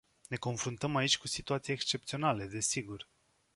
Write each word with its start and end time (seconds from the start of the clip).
Ne 0.31 0.37
confruntăm 0.37 0.95
aici 0.95 1.17
cu 1.17 1.27
situații 1.27 1.73
excepționale, 1.73 2.45
desigur. 2.47 3.07